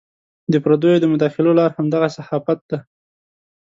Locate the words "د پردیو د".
0.51-1.05